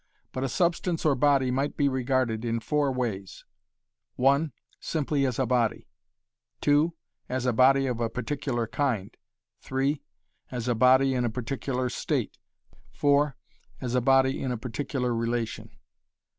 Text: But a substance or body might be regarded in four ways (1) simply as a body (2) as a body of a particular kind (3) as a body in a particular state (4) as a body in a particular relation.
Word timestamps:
But 0.31 0.43
a 0.43 0.49
substance 0.49 1.05
or 1.05 1.13
body 1.13 1.51
might 1.51 1.77
be 1.77 1.87
regarded 1.87 2.43
in 2.43 2.59
four 2.59 2.91
ways 2.91 3.45
(1) 4.15 4.51
simply 4.79 5.27
as 5.27 5.37
a 5.37 5.45
body 5.45 5.91
(2) 6.61 6.95
as 7.29 7.45
a 7.45 7.53
body 7.53 7.85
of 7.85 7.99
a 7.99 8.09
particular 8.09 8.65
kind 8.65 9.15
(3) 9.59 10.01
as 10.49 10.67
a 10.67 10.73
body 10.73 11.13
in 11.13 11.23
a 11.23 11.29
particular 11.29 11.87
state 11.87 12.39
(4) 12.91 13.35
as 13.79 13.93
a 13.93 14.01
body 14.01 14.41
in 14.41 14.51
a 14.51 14.57
particular 14.57 15.13
relation. 15.13 15.69